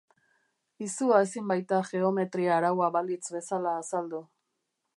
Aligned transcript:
Izua 0.85 1.19
ezin 1.25 1.51
baita 1.51 1.81
geometria 1.89 2.55
araua 2.55 2.89
balitz 2.97 3.21
bezala 3.37 3.75
azaldu. 3.83 4.23